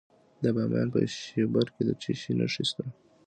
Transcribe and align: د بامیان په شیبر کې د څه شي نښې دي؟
د 0.43 0.45
بامیان 0.55 0.87
په 0.93 0.99
شیبر 1.17 1.65
کې 1.75 1.81
د 1.87 1.91
څه 2.01 2.11
شي 2.19 2.31
نښې 2.39 2.63
دي؟ 2.75 2.87